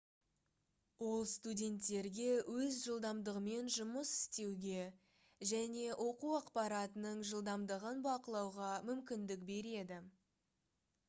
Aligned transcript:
ол 1.07 1.25
студенттерге 1.31 2.29
өз 2.61 2.79
жылдамдығымен 2.85 3.69
жұмыс 3.75 4.13
істеуге 4.15 4.87
және 5.51 5.85
оқу 6.07 6.33
ақпаратының 6.39 7.21
жылдамдығын 7.33 8.03
бақылауға 8.09 8.71
мүмкіндік 8.91 9.47
береді 9.53 10.01